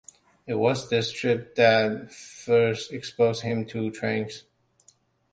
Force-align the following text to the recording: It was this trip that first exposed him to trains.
It 0.47 0.55
was 0.55 0.89
this 0.89 1.11
trip 1.11 1.53
that 1.57 2.11
first 2.11 2.91
exposed 2.91 3.43
him 3.43 3.65
to 3.67 3.91
trains. 3.91 4.45